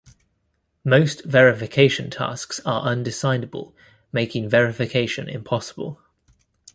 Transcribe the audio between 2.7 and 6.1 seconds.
undecidable, making verification impossible.